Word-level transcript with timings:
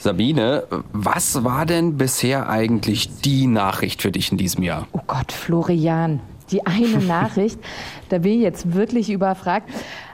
Sabine, 0.00 0.64
was 0.94 1.44
war 1.44 1.66
denn 1.66 1.98
bisher 1.98 2.48
eigentlich 2.48 3.20
die 3.20 3.46
Nachricht 3.46 4.00
für 4.00 4.10
dich 4.10 4.32
in 4.32 4.38
diesem 4.38 4.62
Jahr? 4.62 4.86
Oh 4.92 5.00
Gott, 5.06 5.30
Florian, 5.30 6.20
die 6.50 6.64
eine 6.64 7.04
Nachricht, 7.06 7.60
da 8.08 8.16
bin 8.16 8.32
ich 8.32 8.40
jetzt 8.40 8.72
wirklich 8.72 9.10
überfragt. 9.10 9.68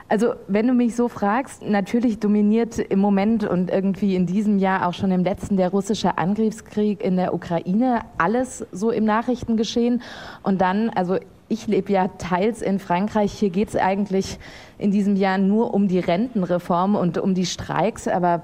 Also, 0.09 0.33
wenn 0.49 0.67
du 0.67 0.73
mich 0.73 0.93
so 0.93 1.07
fragst, 1.07 1.63
natürlich 1.63 2.19
dominiert 2.19 2.79
im 2.79 2.99
Moment 2.99 3.45
und 3.45 3.71
irgendwie 3.71 4.17
in 4.17 4.25
diesem 4.25 4.59
Jahr 4.59 4.87
auch 4.87 4.93
schon 4.93 5.09
im 5.11 5.23
letzten 5.23 5.55
der 5.55 5.69
russische 5.69 6.17
Angriffskrieg 6.17 7.01
in 7.01 7.15
der 7.15 7.33
Ukraine 7.33 8.01
alles 8.17 8.65
so 8.73 8.91
im 8.91 9.05
Nachrichtengeschehen. 9.05 10.01
Und 10.43 10.59
dann, 10.59 10.89
also 10.89 11.17
ich 11.47 11.65
lebe 11.67 11.93
ja 11.93 12.09
teils 12.09 12.61
in 12.61 12.79
Frankreich. 12.79 13.31
Hier 13.31 13.51
geht 13.51 13.69
es 13.69 13.77
eigentlich 13.77 14.37
in 14.77 14.91
diesem 14.91 15.15
Jahr 15.15 15.37
nur 15.37 15.73
um 15.73 15.87
die 15.87 15.99
Rentenreform 15.99 16.95
und 16.95 17.17
um 17.17 17.33
die 17.33 17.45
Streiks, 17.45 18.09
aber 18.09 18.43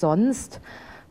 sonst 0.00 0.60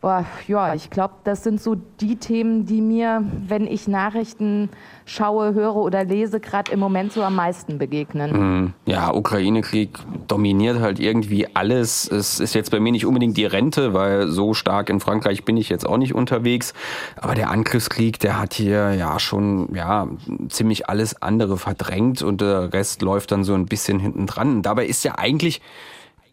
Boah, 0.03 0.25
ja, 0.49 0.75
ich 0.75 0.89
glaube, 0.89 1.13
das 1.23 1.45
sind 1.45 1.61
so 1.61 1.75
die 1.75 2.17
Themen, 2.17 2.65
die 2.65 2.81
mir, 2.81 3.23
wenn 3.47 3.65
ich 3.65 3.87
Nachrichten 3.87 4.67
schaue, 5.05 5.53
höre 5.53 5.77
oder 5.77 6.03
lese, 6.03 6.41
gerade 6.41 6.73
im 6.73 6.79
Moment 6.81 7.13
so 7.13 7.23
am 7.23 7.35
meisten 7.35 7.77
begegnen. 7.77 8.31
Mhm. 8.33 8.73
Ja, 8.85 9.13
Ukraine-Krieg 9.13 9.97
dominiert 10.27 10.81
halt 10.81 10.99
irgendwie 10.99 11.47
alles. 11.55 12.11
Es 12.11 12.41
ist 12.41 12.53
jetzt 12.53 12.69
bei 12.69 12.81
mir 12.81 12.91
nicht 12.91 13.05
unbedingt 13.05 13.37
die 13.37 13.45
Rente, 13.45 13.93
weil 13.93 14.27
so 14.27 14.53
stark 14.53 14.89
in 14.89 14.99
Frankreich 14.99 15.45
bin 15.45 15.55
ich 15.55 15.69
jetzt 15.69 15.87
auch 15.87 15.97
nicht 15.97 16.13
unterwegs. 16.13 16.73
Aber 17.15 17.33
der 17.33 17.49
Angriffskrieg, 17.49 18.19
der 18.19 18.41
hat 18.41 18.55
hier 18.55 18.95
ja 18.95 19.21
schon 19.21 19.73
ja 19.73 20.09
ziemlich 20.49 20.89
alles 20.89 21.21
andere 21.21 21.55
verdrängt 21.55 22.21
und 22.23 22.41
der 22.41 22.73
Rest 22.73 23.03
läuft 23.03 23.31
dann 23.31 23.45
so 23.45 23.53
ein 23.53 23.67
bisschen 23.67 24.01
hinten 24.01 24.27
dran. 24.27 24.63
Dabei 24.63 24.85
ist 24.85 25.05
ja 25.05 25.17
eigentlich 25.17 25.61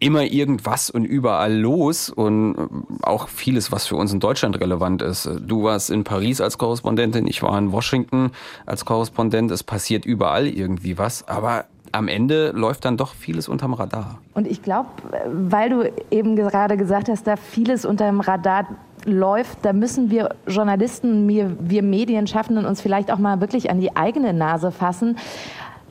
immer 0.01 0.25
irgendwas 0.25 0.91
und 0.91 1.05
überall 1.05 1.55
los 1.55 2.11
und 2.11 2.55
äh, 2.57 2.59
auch 3.03 3.29
vieles, 3.29 3.71
was 3.71 3.87
für 3.87 3.97
uns 3.97 4.13
in 4.13 4.19
Deutschland 4.19 4.59
relevant 4.61 5.03
ist. 5.03 5.29
Du 5.47 5.65
warst 5.65 5.91
in 5.91 6.05
Paris 6.05 6.41
als 6.41 6.59
Korrespondentin, 6.59 7.27
ich 7.27 7.43
war 7.43 7.57
in 7.57 7.71
Washington 7.71 8.33
als 8.67 8.85
Korrespondent. 8.85 9.51
Es 9.51 9.63
passiert 9.63 10.05
überall 10.05 10.47
irgendwie 10.47 10.99
was, 10.99 11.29
aber 11.29 11.67
am 11.93 12.09
Ende 12.09 12.53
läuft 12.53 12.85
dann 12.85 12.97
doch 12.97 13.15
vieles 13.15 13.49
unterm 13.49 13.75
Radar. 13.75 14.19
Und 14.35 14.47
ich 14.47 14.63
glaube, 14.63 14.89
weil 15.27 15.71
du 15.71 15.93
eben 16.11 16.37
gerade 16.37 16.77
gesagt 16.77 17.09
hast, 17.09 17.27
da 17.27 17.37
vieles 17.37 17.85
unterm 17.85 18.21
Radar 18.21 18.67
läuft, 19.05 19.65
da 19.65 19.73
müssen 19.73 20.11
wir 20.11 20.35
Journalisten, 20.47 21.29
wir, 21.29 21.57
wir 21.61 21.83
Medienschaffenden 21.83 22.65
uns 22.65 22.81
vielleicht 22.81 23.11
auch 23.11 23.19
mal 23.19 23.41
wirklich 23.41 23.71
an 23.71 23.81
die 23.81 23.97
eigene 23.97 24.33
Nase 24.33 24.71
fassen. 24.71 25.17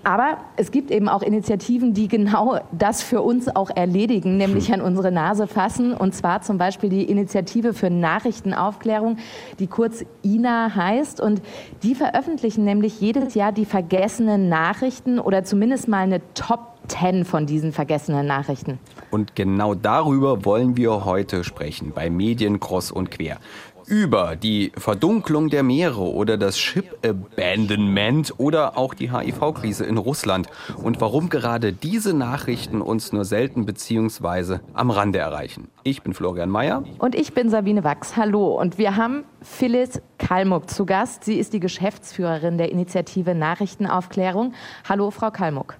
Aber 0.03 0.37
es 0.55 0.71
gibt 0.71 0.91
eben 0.91 1.09
auch 1.09 1.21
Initiativen, 1.21 1.93
die 1.93 2.07
genau 2.07 2.59
das 2.71 3.03
für 3.03 3.21
uns 3.21 3.53
auch 3.53 3.69
erledigen, 3.75 4.37
nämlich 4.37 4.67
hm. 4.67 4.75
an 4.75 4.81
unsere 4.81 5.11
Nase 5.11 5.47
fassen. 5.47 5.93
Und 5.93 6.15
zwar 6.15 6.41
zum 6.41 6.57
Beispiel 6.57 6.89
die 6.89 7.03
Initiative 7.03 7.73
für 7.73 7.89
Nachrichtenaufklärung, 7.89 9.17
die 9.59 9.67
kurz 9.67 10.05
INA 10.21 10.75
heißt. 10.75 11.19
Und 11.21 11.41
die 11.83 11.95
veröffentlichen 11.95 12.63
nämlich 12.63 12.99
jedes 13.01 13.33
Jahr 13.33 13.51
die 13.51 13.65
vergessenen 13.65 14.49
Nachrichten 14.49 15.19
oder 15.19 15.43
zumindest 15.43 15.87
mal 15.87 15.99
eine 16.03 16.21
Top 16.33 16.78
10 16.89 17.25
von 17.25 17.45
diesen 17.45 17.71
vergessenen 17.71 18.27
Nachrichten. 18.27 18.79
Und 19.11 19.35
genau 19.35 19.75
darüber 19.75 20.45
wollen 20.45 20.75
wir 20.75 21.05
heute 21.05 21.43
sprechen 21.43 21.91
bei 21.93 22.09
Medien 22.09 22.59
Cross 22.59 22.91
und 22.91 23.11
Quer 23.11 23.39
über 23.89 24.35
die 24.35 24.71
Verdunklung 24.77 25.49
der 25.49 25.63
Meere 25.63 26.01
oder 26.01 26.37
das 26.37 26.59
Ship 26.59 26.85
Abandonment 27.03 28.33
oder 28.37 28.77
auch 28.77 28.93
die 28.93 29.11
HIV-Krise 29.11 29.83
in 29.85 29.97
Russland 29.97 30.47
und 30.83 31.01
warum 31.01 31.29
gerade 31.29 31.73
diese 31.73 32.13
Nachrichten 32.13 32.81
uns 32.81 33.11
nur 33.11 33.25
selten 33.25 33.65
bzw. 33.65 34.59
am 34.73 34.91
Rande 34.91 35.19
erreichen. 35.19 35.69
Ich 35.83 36.03
bin 36.03 36.13
Florian 36.13 36.49
Mayer. 36.49 36.83
Und 36.99 37.15
ich 37.15 37.33
bin 37.33 37.49
Sabine 37.49 37.83
Wachs. 37.83 38.15
Hallo. 38.15 38.59
Und 38.59 38.77
wir 38.77 38.95
haben 38.95 39.23
Phyllis 39.41 40.01
Kalmuck 40.19 40.69
zu 40.69 40.85
Gast. 40.85 41.23
Sie 41.23 41.39
ist 41.39 41.53
die 41.53 41.59
Geschäftsführerin 41.59 42.59
der 42.59 42.71
Initiative 42.71 43.33
Nachrichtenaufklärung. 43.33 44.53
Hallo, 44.87 45.09
Frau 45.09 45.31
Kalmuck. 45.31 45.75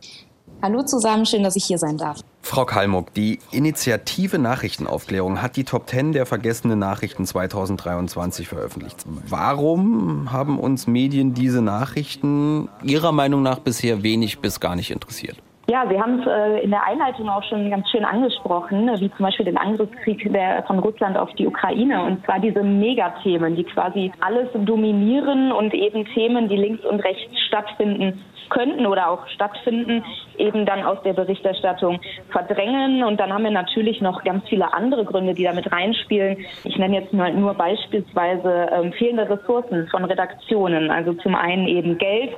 Hallo 0.62 0.82
zusammen, 0.84 1.26
schön, 1.26 1.44
dass 1.44 1.56
ich 1.56 1.64
hier 1.64 1.78
sein 1.78 1.98
darf. 1.98 2.18
Frau 2.42 2.66
Kalmuck, 2.66 3.14
die 3.14 3.40
Initiative 3.52 4.38
Nachrichtenaufklärung 4.40 5.42
hat 5.42 5.56
die 5.56 5.64
Top 5.64 5.88
10 5.88 6.12
der 6.12 6.26
vergessenen 6.26 6.80
Nachrichten 6.80 7.26
2023 7.26 8.50
veröffentlicht. 8.50 9.06
Warum 9.30 10.34
haben 10.34 10.60
uns 10.60 10.86
Medien 10.86 11.34
diese 11.34 11.62
Nachrichten 11.62 12.68
Ihrer 12.84 13.14
Meinung 13.14 13.42
nach 13.42 13.60
bisher 13.60 14.04
wenig 14.04 14.40
bis 14.40 14.60
gar 14.60 14.76
nicht 14.76 14.92
interessiert? 14.92 15.38
Ja, 15.70 15.86
Sie 15.88 16.02
haben 16.02 16.20
es 16.20 16.28
äh, 16.28 16.64
in 16.64 16.72
der 16.72 16.84
Einleitung 16.84 17.30
auch 17.30 17.44
schon 17.44 17.70
ganz 17.70 17.88
schön 17.90 18.04
angesprochen, 18.04 18.90
wie 19.00 19.12
zum 19.12 19.26
Beispiel 19.26 19.46
den 19.46 19.58
Angriffskrieg 19.58 20.34
der, 20.34 20.64
von 20.64 20.80
Russland 20.80 21.16
auf 21.16 21.30
die 21.36 21.46
Ukraine. 21.46 22.04
Und 22.04 22.26
zwar 22.26 22.40
diese 22.40 22.64
Megathemen, 22.64 23.56
die 23.56 23.64
quasi 23.64 24.12
alles 24.20 24.50
dominieren 24.66 25.52
und 25.52 25.74
eben 25.74 26.06
Themen, 26.06 26.50
die 26.50 26.58
links 26.58 26.84
und 26.84 27.00
rechts 27.02 27.40
stattfinden, 27.48 28.20
könnten 28.50 28.88
oder 28.88 29.10
auch 29.10 29.28
stattfinden, 29.28 30.04
eben 30.40 30.66
dann 30.66 30.84
aus 30.84 31.02
der 31.04 31.14
Berichterstattung 31.14 32.00
verdrängen. 32.32 33.04
Und 33.04 33.20
dann 33.20 33.34
haben 33.34 33.44
wir 33.44 33.52
natürlich 33.52 34.02
noch 34.02 34.24
ganz 34.24 34.48
viele 34.48 34.74
andere 34.74 35.06
Gründe, 35.06 35.34
die 35.34 35.44
damit 35.44 35.72
reinspielen. 35.72 36.38
Ich 36.64 36.78
nenne 36.78 37.00
jetzt 37.00 37.14
nur, 37.14 37.30
nur 37.30 37.54
beispielsweise 37.54 38.70
ähm, 38.72 38.94
fehlende 38.94 39.30
Ressourcen 39.30 39.88
von 39.90 40.06
Redaktionen. 40.06 40.90
Also 40.92 41.14
zum 41.14 41.36
einen 41.36 41.68
eben 41.68 41.98
Geld. 41.98 42.32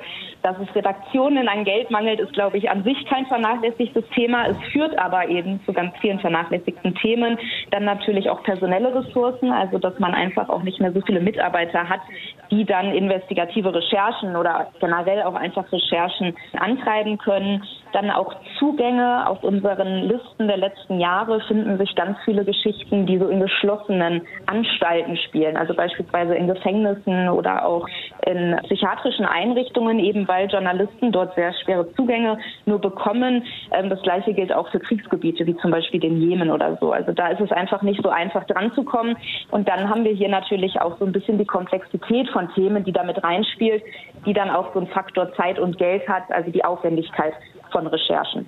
Dass 0.44 0.56
es 0.58 0.76
Redaktionen 0.76 1.48
an 1.48 1.66
Geld 1.66 1.92
mangelt, 1.92 2.20
ist, 2.20 2.34
glaube 2.34 2.58
ich, 2.58 2.68
an 2.68 2.84
sich 2.84 3.06
kein 3.06 3.28
vernachlässigtes 3.28 4.04
Thema. 4.16 4.48
Es 4.48 4.58
führt 4.72 4.98
aber 4.98 5.28
eben 5.30 5.60
zu 5.66 5.74
ganz 5.74 5.94
vielen 6.02 6.20
vernachlässigten 6.20 6.96
Themen. 6.96 7.38
Dann 7.70 7.86
natürlich 7.86 8.28
auch 8.28 8.42
personelle 8.42 8.94
Ressourcen, 8.94 9.52
also 9.52 9.78
dass 9.78 10.00
man 10.00 10.16
einfach 10.16 10.50
auch 10.50 10.64
nicht 10.64 10.80
mehr 10.80 10.92
so 10.94 11.02
viele 11.02 11.20
Mitarbeiter 11.20 11.88
hat, 11.88 12.02
die 12.50 12.66
dann 12.66 12.92
investigative 12.92 13.74
Recherchen 13.74 14.36
oder 14.36 14.72
generell 14.80 15.22
auch 15.24 15.36
einfach 15.36 15.72
Recherchen 15.72 16.36
antreiben 16.58 17.18
können. 17.18 17.64
Dann 17.94 18.09
auch 18.09 18.34
Zugänge 18.57 19.28
auf 19.28 19.44
unseren 19.44 20.03
Listen 20.03 20.47
der 20.47 20.57
letzten 20.57 21.00
Jahre 21.00 21.41
finden 21.41 21.78
sich 21.78 21.94
ganz 21.96 22.18
viele 22.25 22.46
Geschichten, 22.46 23.06
die 23.06 23.18
so 23.18 23.28
in 23.28 23.40
geschlossenen 23.40 24.22
Anstalten 24.46 25.18
spielen, 25.18 25.57
also 25.57 25.74
beispielsweise 25.74 26.35
in 26.35 26.47
Gefängnissen 26.47 27.29
oder 27.29 27.66
auch 27.66 27.88
in 28.25 28.57
psychiatrischen 28.63 29.25
Einrichtungen, 29.25 30.00
eben 30.00 30.28
weil 30.28 30.50
Journalisten 30.50 31.12
dort 31.12 31.35
sehr 31.35 31.53
schwere 31.53 31.91
Zugänge 31.94 32.38
nur 32.66 32.79
bekommen. 32.79 33.44
Ähm, 33.72 33.90
das 33.90 34.02
gleiche 34.02 34.34
gilt 34.34 34.53
auch 34.53 34.69
für 34.69 34.79
Kriegsgebiete, 34.79 35.46
wie 35.46 35.58
zum 35.58 35.72
Beispiel 35.72 36.00
den 36.00 36.22
Jemen 36.22 36.52
oder 36.52 36.78
so. 36.79 36.91
Also 36.91 37.12
da 37.12 37.29
ist 37.29 37.41
es 37.41 37.52
einfach 37.52 37.81
nicht 37.81 38.02
so 38.03 38.09
einfach 38.09 38.46
dran 38.46 38.72
zu 38.73 38.84
kommen. 38.84 39.18
Und 39.52 39.68
dann 39.68 39.90
haben 39.90 40.03
wir 40.03 40.13
hier 40.13 40.29
natürlich 40.29 40.79
auch 40.81 40.97
so 41.00 41.06
ein 41.06 41.12
bisschen 41.12 41.38
die 41.38 41.46
Komplexität 41.46 42.29
von 42.29 42.50
Themen, 42.53 42.84
die 42.84 42.91
damit 42.91 43.23
reinspielt, 43.23 43.84
die 44.25 44.34
dann 44.34 44.50
auch 44.50 44.73
so 44.73 44.79
einen 44.79 44.88
Faktor 44.88 45.34
Zeit 45.34 45.59
und 45.59 45.78
Geld 45.78 46.08
hat, 46.08 46.23
also 46.29 46.52
die 46.52 46.63
Aufwendigkeit 46.63 47.34
von 47.72 47.88
Recherchen. 47.88 48.48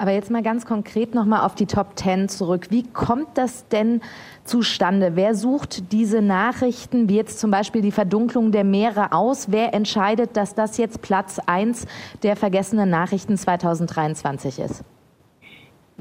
Aber 0.00 0.12
jetzt 0.12 0.30
mal 0.30 0.42
ganz 0.42 0.64
konkret 0.64 1.14
nochmal 1.14 1.44
auf 1.44 1.56
die 1.56 1.66
Top 1.66 1.96
Ten 1.96 2.28
zurück. 2.28 2.68
Wie 2.70 2.84
kommt 2.84 3.36
das 3.36 3.66
denn 3.68 4.00
zustande? 4.44 5.16
Wer 5.16 5.34
sucht 5.34 5.90
diese 5.92 6.22
Nachrichten, 6.22 7.08
wie 7.08 7.16
jetzt 7.16 7.40
zum 7.40 7.50
Beispiel 7.50 7.82
die 7.82 7.90
Verdunklung 7.90 8.52
der 8.52 8.62
Meere 8.62 9.12
aus? 9.12 9.50
Wer 9.50 9.74
entscheidet, 9.74 10.36
dass 10.36 10.54
das 10.54 10.78
jetzt 10.78 11.02
Platz 11.02 11.40
1 11.44 11.86
der 12.22 12.36
vergessenen 12.36 12.88
Nachrichten 12.88 13.36
2023 13.36 14.60
ist? 14.60 14.84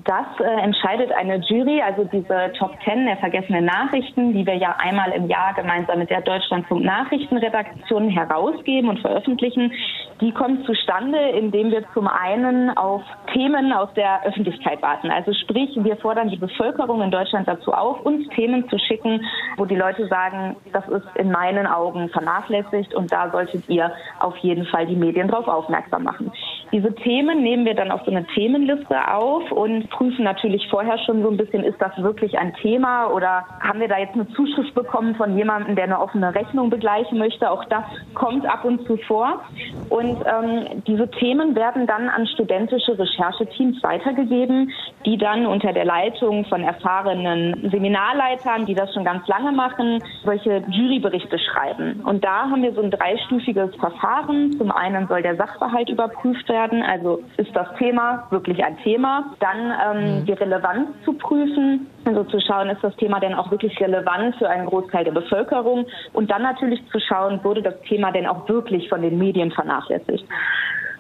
Das 0.06 0.28
äh, 0.40 0.62
entscheidet 0.62 1.12
eine 1.12 1.38
Jury, 1.38 1.82
also 1.82 2.04
diese 2.04 2.54
Top 2.60 2.80
Ten 2.82 3.08
der 3.08 3.18
vergessenen 3.18 3.66
Nachrichten, 3.66 4.32
die 4.32 4.46
wir 4.46 4.54
ja 4.54 4.76
einmal 4.78 5.12
im 5.12 5.28
Jahr 5.28 5.56
gemeinsam 5.56 5.98
mit 5.98 6.12
der 6.12 6.22
Deutschlandfunk 6.22 6.84
Nachrichtenredaktion 6.84 8.10
herausgeben 8.10 8.90
und 8.90 9.00
veröffentlichen. 9.00 9.72
Die 10.20 10.32
kommt 10.32 10.66
zustande, 10.66 11.18
indem 11.30 11.70
wir 11.70 11.84
zum 11.94 12.08
einen 12.08 12.76
auf 12.76 13.04
Themen 13.34 13.72
aus 13.72 13.90
der 13.96 14.26
Öffentlichkeit 14.26 14.82
warten. 14.82 15.12
Also 15.12 15.32
sprich, 15.34 15.70
wir 15.76 15.96
fordern 15.98 16.30
die 16.30 16.38
Bevölkerung 16.38 17.02
in 17.04 17.12
Deutschland 17.12 17.48
dazu 17.48 17.72
auf, 17.72 18.02
uns 18.02 18.28
Themen 18.30 18.68
zu 18.70 18.80
schicken, 18.80 19.24
wo 19.58 19.66
die 19.66 19.76
Leute 19.76 20.08
sagen, 20.08 20.56
das 20.74 20.88
ist 20.88 21.06
in 21.16 21.32
meinen 21.32 21.68
Augen 21.68 22.10
vernachlässigt 22.10 22.96
und 22.96 23.12
da 23.12 23.30
solltet 23.30 23.70
ihr 23.70 23.92
auf 24.20 24.36
jeden 24.38 24.66
Fall 24.66 24.88
die 24.88 24.96
Medien 24.96 25.28
darauf 25.28 25.48
aufmerksam 25.48 26.04
machen. 26.04 26.32
Diese 26.72 26.94
Themen 26.96 27.44
nehmen 27.44 27.66
wir 27.66 27.76
dann 27.76 27.92
auf 27.92 28.02
so 28.04 28.12
eine 28.12 28.26
Themenliste 28.28 29.14
auf 29.14 29.52
und 29.52 29.90
prüfen 29.90 30.26
natürlich 30.26 30.68
vorher 30.70 30.98
schon 31.00 31.24
so 31.24 31.30
ein 31.30 31.38
bisschen, 31.38 31.64
ist 31.64 31.80
das 31.80 31.98
wirklich 31.98 32.38
ein 32.38 32.54
Thema 32.56 33.08
oder 33.08 33.46
haben 33.62 33.80
wir 33.80 33.88
da 33.88 33.98
jetzt 33.98 34.16
eine 34.16 34.28
Zuschrift 34.30 34.74
bekommen 34.76 35.16
von 35.16 35.38
jemandem, 35.38 35.76
der 35.76 35.86
eine 35.86 36.00
offene 36.00 36.36
Rechnung 36.36 36.70
begleichen 36.70 37.18
möchte. 37.18 37.50
Auch 37.50 37.64
das 37.66 37.84
kommt 38.16 38.46
ab 38.46 38.66
und 38.66 38.86
zu 38.86 38.98
vor. 39.08 39.42
Und 39.90 40.18
ähm, 40.26 40.84
diese 40.86 41.10
Themen 41.12 41.56
werden 41.56 41.88
dann 41.88 42.10
an 42.10 42.28
studentische 42.28 43.00
Rechercheteams 43.00 43.82
weitergegeben, 43.84 44.72
die 45.06 45.18
dann 45.18 45.46
unter 45.46 45.72
der 45.72 45.86
Leitung 45.86 46.44
von 46.46 46.64
erfahrenen 46.64 47.70
Seminarleitern, 47.72 48.66
die 48.66 48.76
das 48.76 48.94
schon 48.94 49.06
ganz 49.06 49.26
lange 49.28 49.54
machen, 49.54 50.04
solche 50.26 50.64
Juryberichte 50.70 51.40
schreiben. 51.40 52.02
Und 52.04 52.26
da 52.26 52.50
haben 52.50 52.62
wir 52.62 52.74
so 52.74 52.82
ein 52.82 52.92
dreistufiges 52.92 53.74
Verfahren. 53.78 54.58
Zum 54.58 54.72
einen 54.72 55.08
soll 55.08 55.22
der 55.22 55.38
Sachverhalt 55.38 55.90
überprüft 55.90 56.50
werden 56.50 56.57
werden. 56.58 56.82
Also 56.82 57.22
ist 57.38 57.56
das 57.56 57.68
Thema 57.78 58.28
wirklich 58.32 58.64
ein 58.64 58.78
Thema? 58.80 59.36
Dann 59.40 59.60
ähm, 59.86 60.20
mhm. 60.20 60.26
die 60.26 60.34
Relevanz 60.34 60.90
zu 61.06 61.14
prüfen, 61.14 61.88
also 62.06 62.24
zu 62.24 62.40
schauen, 62.40 62.70
ist 62.70 62.84
das 62.84 62.96
Thema 62.96 63.20
denn 63.20 63.34
auch 63.34 63.52
wirklich 63.52 63.80
relevant 63.80 64.36
für 64.38 64.50
einen 64.50 64.66
Großteil 64.66 65.04
der 65.06 65.12
Bevölkerung? 65.12 65.86
Und 66.14 66.32
dann 66.32 66.42
natürlich 66.42 66.82
zu 66.92 67.00
schauen, 67.00 67.44
wurde 67.44 67.62
das 67.62 67.80
Thema 67.82 68.12
denn 68.12 68.26
auch 68.26 68.48
wirklich 68.50 68.90
von 68.90 69.02
den 69.02 69.18
Medien 69.18 69.52
vernachlässigt? 69.52 70.26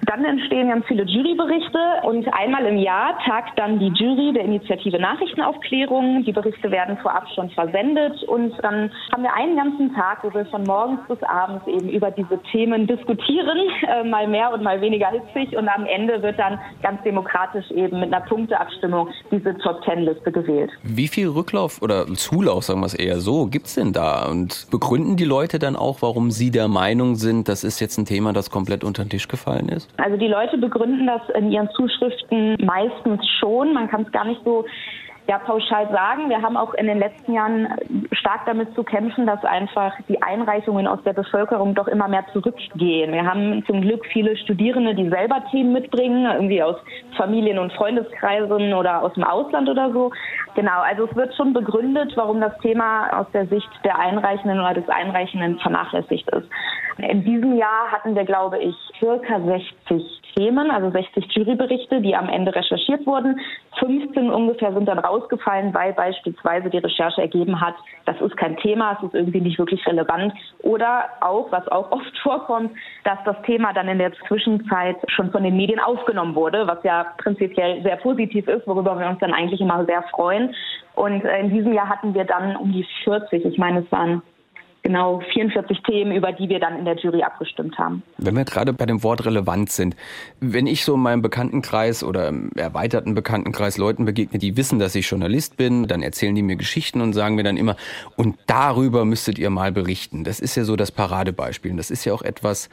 Dann 0.07 0.23
entstehen 0.23 0.69
ganz 0.69 0.85
viele 0.87 1.03
Juryberichte 1.03 1.79
und 2.03 2.25
einmal 2.33 2.65
im 2.65 2.77
Jahr 2.77 3.19
tagt 3.25 3.59
dann 3.59 3.77
die 3.77 3.89
Jury 3.89 4.31
der 4.33 4.45
Initiative 4.45 4.97
Nachrichtenaufklärung. 4.99 6.23
Die 6.23 6.31
Berichte 6.31 6.71
werden 6.71 6.97
vorab 6.99 7.25
schon 7.35 7.49
versendet 7.49 8.23
und 8.23 8.53
dann 8.61 8.89
haben 9.11 9.23
wir 9.23 9.33
einen 9.33 9.57
ganzen 9.57 9.93
Tag, 9.93 10.23
wo 10.23 10.33
wir 10.33 10.45
von 10.45 10.63
morgens 10.63 11.01
bis 11.09 11.21
abends 11.23 11.67
eben 11.67 11.89
über 11.89 12.09
diese 12.11 12.41
Themen 12.51 12.87
diskutieren, 12.87 13.57
äh, 13.85 14.05
mal 14.05 14.29
mehr 14.29 14.53
und 14.53 14.63
mal 14.63 14.79
weniger 14.79 15.09
hitzig 15.09 15.57
und 15.57 15.67
am 15.67 15.85
Ende 15.85 16.21
wird 16.23 16.39
dann 16.39 16.57
ganz 16.81 17.03
demokratisch 17.03 17.69
eben 17.71 17.99
mit 17.99 18.13
einer 18.13 18.25
Punkteabstimmung 18.25 19.09
diese 19.29 19.57
Top 19.57 19.81
Ten 19.83 20.03
Liste 20.03 20.31
gewählt. 20.31 20.71
Wie 20.83 21.09
viel 21.09 21.27
Rücklauf 21.27 21.81
oder 21.81 22.05
Zulauf, 22.13 22.63
sagen 22.63 22.79
wir 22.79 22.85
es 22.85 22.93
eher 22.93 23.19
so, 23.19 23.47
gibt 23.47 23.67
es 23.67 23.75
denn 23.75 23.91
da? 23.91 24.25
Und 24.29 24.67
begründen 24.71 25.17
die 25.17 25.25
Leute 25.25 25.59
dann 25.59 25.75
auch, 25.75 26.01
warum 26.01 26.31
sie 26.31 26.49
der 26.49 26.69
Meinung 26.69 27.15
sind, 27.15 27.49
das 27.49 27.65
ist 27.65 27.81
jetzt 27.81 27.97
ein 27.97 28.05
Thema, 28.05 28.31
das 28.31 28.49
komplett 28.49 28.85
unter 28.85 29.03
den 29.03 29.09
Tisch 29.09 29.27
gefallen 29.27 29.67
ist? 29.67 29.89
Also 29.97 30.17
die 30.17 30.27
Leute 30.27 30.57
begründen 30.57 31.07
das 31.07 31.21
in 31.35 31.51
ihren 31.51 31.69
Zuschriften 31.71 32.57
meistens 32.63 33.27
schon. 33.39 33.73
Man 33.73 33.89
kann 33.89 34.03
es 34.03 34.11
gar 34.11 34.25
nicht 34.25 34.41
so 34.45 34.65
ja, 35.27 35.39
pauschal 35.39 35.89
sagen. 35.91 36.29
Wir 36.29 36.41
haben 36.41 36.55
auch 36.55 36.73
in 36.73 36.87
den 36.87 36.99
letzten 36.99 37.33
Jahren 37.33 37.67
stark 38.13 38.45
damit 38.45 38.73
zu 38.75 38.83
kämpfen, 38.83 39.25
dass 39.25 39.43
einfach 39.43 39.93
die 40.07 40.21
Einreichungen 40.21 40.87
aus 40.87 41.03
der 41.03 41.13
Bevölkerung 41.13 41.75
doch 41.75 41.87
immer 41.87 42.07
mehr 42.07 42.25
zurückgehen. 42.31 43.11
Wir 43.11 43.25
haben 43.25 43.63
zum 43.65 43.81
Glück 43.81 44.05
viele 44.05 44.37
Studierende, 44.37 44.95
die 44.95 45.09
selber 45.09 45.43
Themen 45.51 45.73
mitbringen, 45.73 46.25
irgendwie 46.25 46.63
aus 46.63 46.77
Familien- 47.17 47.59
und 47.59 47.73
Freundeskreisen 47.73 48.73
oder 48.73 49.03
aus 49.03 49.13
dem 49.15 49.25
Ausland 49.25 49.67
oder 49.67 49.91
so. 49.91 50.11
Genau, 50.55 50.79
also 50.79 51.05
es 51.05 51.15
wird 51.15 51.35
schon 51.35 51.51
begründet, 51.51 52.13
warum 52.15 52.39
das 52.39 52.57
Thema 52.59 53.19
aus 53.19 53.27
der 53.33 53.47
Sicht 53.47 53.69
der 53.83 53.99
Einreichenden 53.99 54.59
oder 54.59 54.75
des 54.75 54.87
Einreichenden 54.87 55.59
vernachlässigt 55.59 56.29
ist. 56.29 56.47
In 56.97 57.23
diesem 57.23 57.57
Jahr 57.57 57.91
hatten 57.91 58.15
wir, 58.15 58.23
glaube 58.23 58.57
ich, 58.59 58.75
circa 58.97 59.39
60 59.39 60.21
Themen, 60.35 60.71
also 60.71 60.89
60 60.89 61.25
Juryberichte, 61.31 62.01
die 62.01 62.15
am 62.15 62.29
Ende 62.29 62.55
recherchiert 62.55 63.05
wurden. 63.05 63.39
15 63.79 64.29
ungefähr 64.29 64.73
sind 64.73 64.87
dann 64.87 64.99
rausgefallen, 64.99 65.73
weil 65.73 65.93
beispielsweise 65.93 66.69
die 66.69 66.77
Recherche 66.77 67.21
ergeben 67.21 67.59
hat, 67.59 67.75
das 68.05 68.19
ist 68.21 68.35
kein 68.37 68.57
Thema, 68.57 68.97
es 68.97 69.07
ist 69.07 69.13
irgendwie 69.13 69.41
nicht 69.41 69.59
wirklich 69.59 69.85
relevant. 69.85 70.33
Oder 70.59 71.05
auch, 71.21 71.51
was 71.51 71.67
auch 71.67 71.91
oft 71.91 72.17
vorkommt, 72.23 72.71
dass 73.03 73.19
das 73.25 73.41
Thema 73.43 73.73
dann 73.73 73.87
in 73.87 73.99
der 73.99 74.13
Zwischenzeit 74.27 74.97
schon 75.07 75.31
von 75.31 75.43
den 75.43 75.55
Medien 75.55 75.79
aufgenommen 75.79 76.35
wurde, 76.35 76.67
was 76.67 76.83
ja 76.83 77.13
prinzipiell 77.17 77.81
sehr 77.83 77.97
positiv 77.97 78.47
ist, 78.47 78.67
worüber 78.67 78.99
wir 78.99 79.07
uns 79.07 79.19
dann 79.19 79.33
eigentlich 79.33 79.61
immer 79.61 79.85
sehr 79.85 80.03
freuen. 80.03 80.53
Und 80.95 81.23
äh, 81.23 81.39
in 81.39 81.49
diesem 81.49 81.73
Jahr 81.73 81.89
hatten 81.89 82.13
wir 82.13 82.25
dann 82.25 82.55
um 82.55 82.71
die 82.71 82.85
40, 83.03 83.45
ich 83.45 83.57
meine, 83.57 83.79
es 83.79 83.91
waren 83.91 84.21
genau 84.87 85.21
44 85.33 85.83
Themen, 85.83 86.13
über 86.13 86.31
die 86.31 86.47
wir 86.47 86.61
dann 86.61 86.79
in 86.79 86.85
der 86.85 86.95
Jury 86.95 87.21
abgestimmt 87.21 87.77
haben. 87.77 88.03
Wenn 88.17 88.37
wir 88.37 88.45
gerade 88.45 88.71
bei 88.71 88.85
dem 88.85 89.03
Wort 89.03 89.25
relevant 89.25 89.69
sind, 89.69 89.97
wenn 90.39 90.65
ich 90.65 90.85
so 90.85 90.93
in 90.95 91.01
meinem 91.01 91.21
Bekanntenkreis 91.21 92.05
oder 92.05 92.29
im 92.29 92.51
erweiterten 92.55 93.13
Bekanntenkreis 93.13 93.77
Leuten 93.77 94.05
begegne, 94.05 94.39
die 94.39 94.55
wissen, 94.55 94.79
dass 94.79 94.95
ich 94.95 95.09
Journalist 95.09 95.57
bin, 95.57 95.87
dann 95.87 96.01
erzählen 96.01 96.33
die 96.33 96.41
mir 96.41 96.55
Geschichten 96.55 97.01
und 97.01 97.11
sagen 97.11 97.35
mir 97.35 97.43
dann 97.43 97.57
immer, 97.57 97.75
und 98.15 98.37
darüber 98.45 99.03
müsstet 99.03 99.37
ihr 99.37 99.49
mal 99.49 99.73
berichten. 99.73 100.23
Das 100.23 100.39
ist 100.39 100.55
ja 100.55 100.63
so 100.63 100.77
das 100.77 100.93
Paradebeispiel. 100.93 101.71
Und 101.71 101.77
das 101.77 101.91
ist 101.91 102.05
ja 102.05 102.13
auch 102.13 102.21
etwas, 102.21 102.69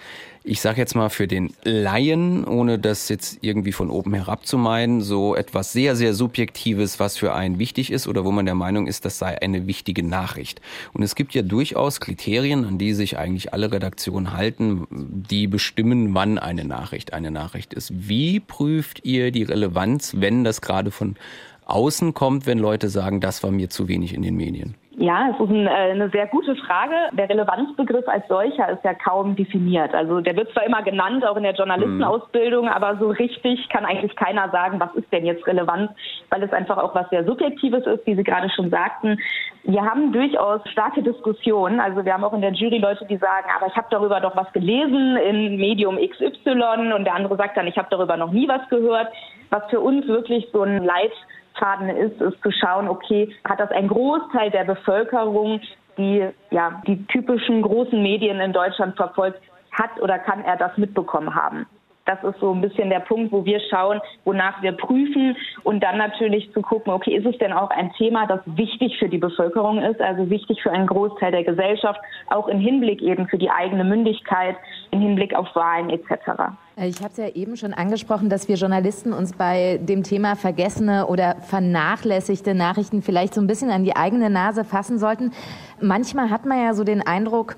ich 0.47 0.61
sage 0.61 0.79
jetzt 0.79 0.95
mal 0.95 1.09
für 1.09 1.27
den 1.27 1.55
Laien, 1.65 2.45
ohne 2.45 2.79
das 2.79 3.09
jetzt 3.09 3.39
irgendwie 3.41 3.73
von 3.73 3.89
oben 3.89 4.13
herab 4.13 4.47
zu 4.47 4.59
meinen, 4.59 5.01
so 5.01 5.35
etwas 5.35 5.73
sehr, 5.73 5.97
sehr 5.97 6.13
Subjektives, 6.13 7.01
was 7.01 7.17
für 7.17 7.33
einen 7.33 7.59
wichtig 7.59 7.91
ist 7.91 8.07
oder 8.07 8.27
wo 8.27 8.31
man 8.31 8.45
der 8.45 8.55
Meinung 8.55 8.87
ist, 8.87 9.07
das 9.07 9.19
sei 9.19 9.41
eine 9.41 9.67
wichtige 9.67 10.03
Nachricht. 10.03 10.61
Und 10.93 11.03
es 11.03 11.15
gibt 11.15 11.33
ja 11.33 11.41
durchaus 11.41 11.99
Kriterien, 11.99 12.67
an 12.67 12.77
die 12.77 12.93
sich 12.93 13.17
eigentlich 13.17 13.55
alle 13.55 13.73
Redaktionen 13.73 14.35
halten, 14.35 14.87
die 14.91 15.47
bestimmen, 15.47 16.13
wann 16.13 16.39
eine 16.39 16.67
Nachricht 16.67 17.15
eine 17.15 17.31
Nachricht 17.31 17.73
ist. 17.73 17.91
Wie 17.95 18.39
prüft 18.39 19.03
ihr 19.07 19.31
die 19.31 19.45
Relevanz, 19.45 20.13
wenn 20.19 20.45
das 20.45 20.61
gerade 20.61 20.91
von 20.91 21.17
außen 21.65 22.13
kommt, 22.13 22.45
wenn 22.45 22.59
Leute 22.59 22.91
sagen, 22.91 23.23
das 23.23 23.43
war 23.43 23.51
mir 23.51 23.71
zu 23.71 23.89
wenig 23.89 24.13
in 24.13 24.21
den 24.21 24.37
Medien? 24.37 24.75
Ja, 24.97 25.29
es 25.31 25.41
ist 25.41 25.51
ein, 25.51 25.67
äh, 25.67 25.71
eine 25.71 26.09
sehr 26.11 26.29
gute 26.29 26.55
Frage. 26.55 26.95
Der 27.13 27.29
Relevanzbegriff 27.29 28.07
als 28.07 28.29
solcher 28.29 28.69
ist 28.69 28.85
ja 28.85 28.95
kaum 28.95 29.35
definiert. 29.35 29.93
Also 29.93 30.21
der 30.21 30.37
wird 30.37 30.53
zwar 30.53 30.65
immer 30.65 30.83
genannt, 30.83 31.27
auch 31.27 31.37
in 31.37 31.43
der 31.43 31.55
Journalistenausbildung, 31.55 32.69
aber 32.69 32.97
so 32.99 33.09
richtig 33.09 33.69
kann 33.71 33.85
eigentlich 33.85 34.15
keiner 34.15 34.51
sagen, 34.51 34.79
was 34.79 34.95
ist 34.95 35.13
denn 35.13 35.27
jetzt 35.27 35.45
relevant, 35.49 35.91
weil 36.31 36.43
es 36.45 36.53
einfach 36.53 36.79
auch 36.79 36.95
was 36.95 37.11
sehr 37.11 37.25
Subjektives 37.25 37.85
ist, 37.87 38.07
wie 38.07 38.15
Sie 38.15 38.23
gerade 38.23 38.49
schon 38.51 38.71
sagten. 38.71 39.19
Wir 39.65 39.83
haben 39.83 40.13
durchaus 40.13 40.61
starke 40.71 41.03
Diskussionen. 41.03 41.81
Also 41.81 42.05
wir 42.05 42.15
haben 42.15 42.23
auch 42.23 42.35
in 42.35 42.43
der 42.43 42.53
Jury 42.53 42.79
Leute, 42.79 43.05
die 43.07 43.17
sagen, 43.17 43.49
aber 43.57 43.67
ich 43.67 43.77
habe 43.77 43.89
darüber 43.91 44.21
doch 44.21 44.37
was 44.37 44.53
gelesen 44.53 45.17
in 45.17 45.57
Medium 45.57 45.97
XY 45.97 46.93
und 46.95 47.05
der 47.05 47.15
andere 47.15 47.37
sagt 47.37 47.57
dann, 47.57 47.67
ich 47.67 47.77
habe 47.77 47.89
darüber 47.91 48.17
noch 48.17 48.31
nie 48.31 48.47
was 48.47 48.69
gehört. 48.69 49.09
Was 49.51 49.63
für 49.71 49.81
uns 49.81 50.07
wirklich 50.07 50.49
so 50.53 50.63
ein 50.63 50.85
Leit 50.85 51.13
Faden 51.59 51.89
ist, 51.89 52.21
ist 52.21 52.43
zu 52.43 52.51
schauen, 52.51 52.89
okay, 52.89 53.35
hat 53.49 53.61
das 53.61 53.71
ein 53.71 53.89
Großteil 53.89 54.51
der 54.51 54.65
Bevölkerung, 54.65 55.61
die 55.97 56.27
ja 56.51 56.83
die 56.87 57.05
typischen 57.07 57.63
großen 57.63 58.03
Medien 58.03 58.41
in 58.41 58.53
Deutschland 58.53 58.97
verfolgt, 58.97 59.41
hat 59.73 60.01
oder 60.01 60.19
kann 60.19 60.45
er 60.45 60.57
das 60.57 60.77
mitbekommen 60.77 61.35
haben? 61.35 61.67
Das 62.07 62.23
ist 62.23 62.39
so 62.39 62.53
ein 62.53 62.61
bisschen 62.61 62.91
der 62.91 63.01
Punkt, 63.01 63.33
wo 63.33 63.45
wir 63.47 63.61
schauen, 63.71 64.01
wonach 64.25 64.61
wir 64.63 64.73
prüfen 64.73 65.37
und 65.63 65.83
dann 65.83 65.97
natürlich 65.97 66.53
zu 66.53 66.61
gucken, 66.61 66.93
okay, 66.93 67.17
ist 67.17 67.25
es 67.27 67.39
denn 67.39 67.53
auch 67.53 67.71
ein 67.71 67.93
Thema, 67.95 68.27
das 68.27 68.41
wichtig 68.45 68.99
für 68.99 69.09
die 69.09 69.19
Bevölkerung 69.19 69.81
ist, 69.81 70.01
also 70.03 70.29
wichtig 70.29 70.63
für 70.63 70.71
einen 70.71 70.87
Großteil 70.87 71.33
der 71.33 71.45
Gesellschaft, 71.45 71.99
auch 72.29 72.49
im 72.49 72.61
Hinblick 72.61 73.01
eben 73.01 73.27
für 73.29 73.39
die 73.39 73.51
eigene 73.51 73.85
Mündigkeit, 73.85 74.57
im 74.91 75.01
Hinblick 75.01 75.35
auf 75.35 75.49
Wahlen 75.55 75.89
etc. 75.89 76.53
Äh, 76.77 76.89
ich 76.89 76.99
habe 76.99 77.11
es 77.11 77.17
ja 77.17 77.29
eben 77.29 77.57
schon 77.57 77.75
angesprochen, 77.75 78.29
dass 78.29 78.49
wir 78.49 78.57
Journalisten 78.57 79.13
uns 79.13 79.33
bei 79.33 79.79
dem 79.83 80.03
Thema 80.03 80.37
vergessene 80.37 81.07
oder 81.07 81.37
vernachlässigte 81.41 82.55
Nachrichten 82.55 83.03
vielleicht 83.03 83.35
so 83.35 83.41
ein 83.41 83.47
bisschen 83.47 83.71
an 83.71 83.85
die 83.85 83.97
eigene 83.97 84.31
Nase 84.31 84.65
fassen 84.65 84.99
sollten. 84.99 85.33
Manchmal 85.81 86.31
hat 86.31 86.47
man 86.47 86.63
ja 86.63 86.75
so 86.75 86.85
den 86.85 87.07
Eindruck, 87.07 87.57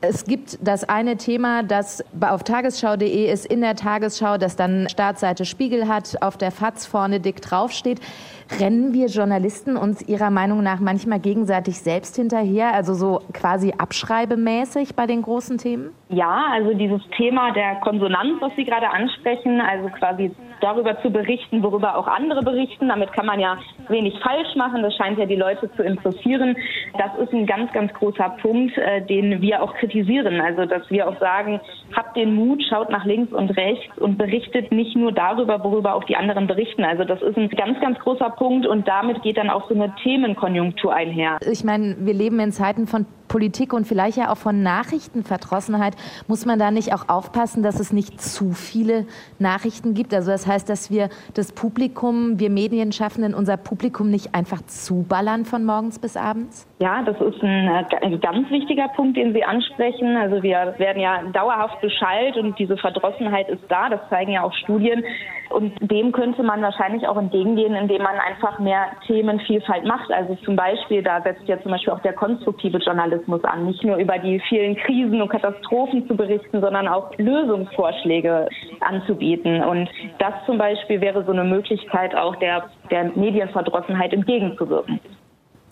es 0.00 0.24
gibt 0.24 0.58
das 0.62 0.88
eine 0.88 1.16
Thema, 1.16 1.64
das 1.64 2.04
auf 2.20 2.44
tagesschau.de 2.44 3.32
ist, 3.32 3.46
in 3.46 3.62
der 3.62 3.74
Tagesschau, 3.74 4.38
das 4.38 4.54
dann 4.54 4.88
Startseite 4.88 5.44
Spiegel 5.44 5.88
hat, 5.88 6.22
auf 6.22 6.36
der 6.36 6.52
FAZ 6.52 6.86
vorne 6.86 7.18
dick 7.18 7.42
draufsteht. 7.42 8.00
Rennen 8.50 8.94
wir 8.94 9.06
Journalisten 9.06 9.76
uns 9.76 10.08
Ihrer 10.08 10.30
Meinung 10.30 10.62
nach 10.62 10.80
manchmal 10.80 11.20
gegenseitig 11.20 11.78
selbst 11.80 12.16
hinterher, 12.16 12.72
also 12.72 12.94
so 12.94 13.20
quasi 13.34 13.74
abschreibemäßig 13.76 14.96
bei 14.96 15.06
den 15.06 15.22
großen 15.22 15.58
Themen? 15.58 15.90
Ja, 16.08 16.46
also 16.52 16.72
dieses 16.72 17.02
Thema 17.16 17.52
der 17.52 17.76
Konsonanz, 17.76 18.40
was 18.40 18.52
Sie 18.56 18.64
gerade 18.64 18.90
ansprechen, 18.90 19.60
also 19.60 19.88
quasi 19.90 20.30
darüber 20.60 21.00
zu 21.02 21.10
berichten, 21.10 21.62
worüber 21.62 21.96
auch 21.96 22.06
andere 22.06 22.42
berichten. 22.42 22.88
Damit 22.88 23.12
kann 23.12 23.26
man 23.26 23.40
ja 23.40 23.58
wenig 23.88 24.18
falsch 24.20 24.54
machen. 24.56 24.82
Das 24.82 24.94
scheint 24.96 25.18
ja 25.18 25.26
die 25.26 25.36
Leute 25.36 25.70
zu 25.76 25.82
interessieren. 25.82 26.56
Das 26.96 27.10
ist 27.22 27.32
ein 27.32 27.46
ganz, 27.46 27.72
ganz 27.72 27.92
großer 27.94 28.36
Punkt, 28.40 28.76
äh, 28.78 29.02
den 29.02 29.40
wir 29.40 29.62
auch 29.62 29.74
kritisieren. 29.74 30.40
Also, 30.40 30.64
dass 30.64 30.88
wir 30.90 31.08
auch 31.08 31.18
sagen, 31.20 31.60
habt 31.94 32.16
den 32.16 32.34
Mut, 32.34 32.62
schaut 32.68 32.90
nach 32.90 33.04
links 33.04 33.32
und 33.32 33.50
rechts 33.56 33.96
und 33.98 34.18
berichtet 34.18 34.72
nicht 34.72 34.96
nur 34.96 35.12
darüber, 35.12 35.62
worüber 35.62 35.94
auch 35.94 36.04
die 36.04 36.16
anderen 36.16 36.46
berichten. 36.46 36.84
Also, 36.84 37.04
das 37.04 37.22
ist 37.22 37.36
ein 37.36 37.48
ganz, 37.50 37.80
ganz 37.80 37.98
großer 37.98 38.30
Punkt 38.38 38.66
und 38.66 38.86
damit 38.86 39.22
geht 39.22 39.36
dann 39.36 39.50
auch 39.50 39.68
so 39.68 39.74
eine 39.74 39.92
Themenkonjunktur 40.02 40.94
einher. 40.94 41.38
Ich 41.50 41.64
meine, 41.64 41.96
wir 41.98 42.14
leben 42.14 42.38
in 42.38 42.52
Zeiten 42.52 42.86
von 42.86 43.04
Politik 43.28 43.72
und 43.72 43.86
vielleicht 43.86 44.16
ja 44.16 44.32
auch 44.32 44.36
von 44.36 44.62
Nachrichtenverdrossenheit, 44.62 45.94
muss 46.26 46.46
man 46.46 46.58
da 46.58 46.70
nicht 46.70 46.92
auch 46.94 47.08
aufpassen, 47.08 47.62
dass 47.62 47.78
es 47.78 47.92
nicht 47.92 48.20
zu 48.20 48.52
viele 48.52 49.06
Nachrichten 49.38 49.94
gibt? 49.94 50.14
Also 50.14 50.30
das 50.30 50.46
heißt, 50.46 50.68
dass 50.68 50.90
wir 50.90 51.08
das 51.34 51.52
Publikum, 51.52 52.38
wir 52.40 52.50
Medienschaffenden, 52.50 53.34
unser 53.34 53.56
Publikum 53.56 54.10
nicht 54.10 54.34
einfach 54.34 54.62
zuballern 54.62 55.44
von 55.44 55.64
morgens 55.64 55.98
bis 55.98 56.16
abends? 56.16 56.66
Ja, 56.80 57.02
das 57.02 57.20
ist 57.20 57.42
ein, 57.42 57.68
ein 58.02 58.20
ganz 58.20 58.50
wichtiger 58.50 58.88
Punkt, 58.88 59.16
den 59.16 59.32
Sie 59.32 59.44
ansprechen. 59.44 60.16
Also 60.16 60.42
wir 60.42 60.74
werden 60.78 61.00
ja 61.00 61.22
dauerhaft 61.32 61.80
beschallt 61.80 62.36
und 62.36 62.58
diese 62.58 62.76
Verdrossenheit 62.76 63.48
ist 63.48 63.62
da. 63.68 63.88
Das 63.88 64.00
zeigen 64.08 64.32
ja 64.32 64.42
auch 64.42 64.54
Studien. 64.54 65.04
Und 65.50 65.72
dem 65.80 66.12
könnte 66.12 66.42
man 66.42 66.60
wahrscheinlich 66.62 67.06
auch 67.08 67.16
entgegengehen, 67.16 67.74
indem 67.74 68.02
man 68.02 68.16
einfach 68.18 68.58
mehr 68.58 68.88
Themenvielfalt 69.06 69.84
macht. 69.84 70.10
Also 70.12 70.34
zum 70.44 70.56
Beispiel, 70.56 71.02
da 71.02 71.22
setzt 71.22 71.48
ja 71.48 71.60
zum 71.62 71.70
Beispiel 71.70 71.92
auch 71.92 72.00
der 72.00 72.12
konstruktive 72.12 72.78
Journalismus 72.78 73.17
an, 73.42 73.66
nicht 73.66 73.84
nur 73.84 73.96
über 73.96 74.18
die 74.18 74.40
vielen 74.48 74.76
Krisen 74.76 75.20
und 75.20 75.28
Katastrophen 75.28 76.06
zu 76.06 76.16
berichten, 76.16 76.60
sondern 76.60 76.88
auch 76.88 77.10
Lösungsvorschläge 77.16 78.48
anzubieten. 78.80 79.62
Und 79.62 79.88
das 80.18 80.34
zum 80.46 80.58
Beispiel 80.58 81.00
wäre 81.00 81.24
so 81.24 81.32
eine 81.32 81.44
Möglichkeit, 81.44 82.14
auch 82.14 82.36
der, 82.36 82.70
der 82.90 83.04
Medienverdrossenheit 83.14 84.12
entgegenzuwirken. 84.12 85.00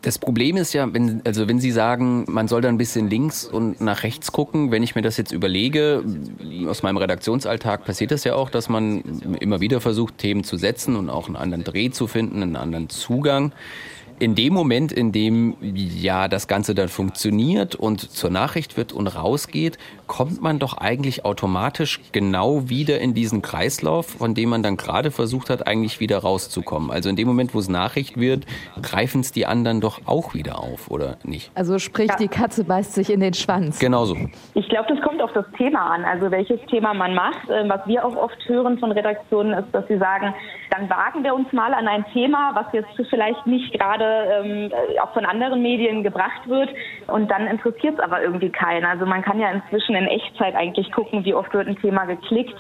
Das 0.07 0.19
Problem 0.19 0.57
ist 0.57 0.73
ja, 0.73 0.95
wenn, 0.95 1.21
also 1.27 1.49
wenn 1.49 1.59
Sie 1.59 1.73
sagen, 1.73 2.27
man 2.29 2.47
soll 2.47 2.61
da 2.61 2.69
ein 2.69 2.79
bisschen 2.79 3.11
links 3.11 3.45
und 3.45 3.81
nach 3.81 4.05
rechts 4.05 4.31
gucken, 4.31 4.71
wenn 4.71 4.85
ich 4.85 4.95
mir 4.95 5.03
das 5.03 5.17
jetzt 5.17 5.33
überlege, 5.33 6.05
aus 6.69 6.85
meinem 6.85 6.99
Redaktionsalltag 6.99 7.85
passiert 7.85 8.13
das 8.13 8.23
ja 8.23 8.37
auch, 8.37 8.49
dass 8.49 8.69
man 8.69 9.01
immer 9.41 9.61
wieder 9.61 9.81
versucht, 9.81 10.19
Themen 10.19 10.45
zu 10.45 10.59
setzen 10.59 10.95
und 10.95 11.11
auch 11.11 11.27
einen 11.27 11.35
anderen 11.35 11.65
Dreh 11.65 11.91
zu 11.91 12.07
finden, 12.07 12.41
einen 12.41 12.55
anderen 12.55 12.89
Zugang 12.89 13.51
in 14.19 14.35
dem 14.35 14.53
Moment, 14.53 14.93
in 14.93 15.13
dem 15.13 15.57
ja 15.61 16.29
das 16.29 16.49
Ganze 16.49 16.75
dann 16.75 16.89
funktioniert 16.89 17.75
und 17.75 18.01
zur 18.01 18.31
Nachricht 18.31 18.77
wird 18.77 18.93
und 18.93 19.07
rausgeht, 19.09 19.79
kommt 20.07 20.41
man 20.41 20.59
doch 20.59 20.79
eigentlich 20.79 21.25
automatisch 21.25 22.01
genau 22.13 22.69
wieder 22.69 23.01
in 23.01 23.15
diesen 23.15 23.43
Kreislauf, 23.43 24.07
von 24.07 24.35
dem 24.35 24.51
man 24.51 24.63
dann 24.63 24.77
gerade 24.77 25.11
versucht 25.11 25.51
hat, 25.51 25.67
eigentlich 25.67 26.01
wieder 26.01 26.19
rauszukommen. 26.19 26.91
Also 26.91 27.09
in 27.09 27.17
dem 27.17 27.29
Moment, 27.29 27.55
wo 27.55 27.59
es 27.59 27.69
Nachricht 27.69 28.19
wird, 28.19 28.47
greifen 28.81 29.21
es 29.21 29.33
die 29.33 29.47
anderen 29.47 29.81
doch 29.81 30.01
auch 30.07 30.35
wieder 30.35 30.59
auf, 30.59 30.91
oder 30.91 31.17
nicht? 31.25 31.51
Also 31.55 31.79
sprich, 31.79 32.09
ja. 32.09 32.17
die 32.17 32.29
Katze 32.29 32.65
beißt 32.65 32.95
sich 32.95 33.11
in 33.11 33.21
den 33.21 33.35
Schwanz. 33.35 33.79
Genauso. 33.79 34.17
Ich 34.55 34.69
glaube, 34.69 34.87
das 34.89 35.03
kommt 35.03 35.21
auf 35.21 35.33
das 35.33 35.47
Thema 35.57 35.95
an. 35.95 36.05
Also 36.05 36.31
welches 36.31 36.61
Thema 36.71 36.95
man 36.95 37.15
macht. 37.15 37.49
Ähm, 37.51 37.69
was 37.69 37.87
wir 37.87 38.05
auch 38.05 38.17
oft 38.17 38.37
hören 38.47 38.79
von 38.79 38.93
Redaktionen 38.93 39.53
ist, 39.59 39.73
dass 39.73 39.87
sie 39.89 39.99
sagen, 39.99 40.35
dann 40.77 40.91
wagen 40.91 41.25
wir 41.25 41.35
uns 41.35 41.53
mal 41.53 41.73
an 41.73 41.89
ein 41.89 42.05
Thema, 42.13 42.51
was 42.55 42.67
jetzt 42.73 42.89
vielleicht 43.09 43.47
nicht 43.47 43.73
gerade 43.73 44.05
ähm, 44.05 44.73
auch 45.03 45.13
von 45.13 45.25
anderen 45.25 45.63
Medien 45.63 46.03
gebracht 46.03 46.47
wird. 46.47 46.69
Und 47.07 47.31
dann 47.31 47.47
interessiert 47.47 47.95
es 47.95 48.01
aber 48.01 48.23
irgendwie 48.23 48.51
keinen. 48.51 48.85
Also 48.85 49.07
man 49.07 49.23
kann 49.23 49.41
ja 49.41 49.51
inzwischen 49.51 49.95
in 49.95 50.07
Echtzeit 50.07 50.55
eigentlich 50.55 50.91
gucken, 50.93 51.25
wie 51.25 51.35
oft 51.35 51.53
wird 51.55 51.69
ein 51.69 51.81
Thema 51.81 52.05
geklickt. 52.05 52.57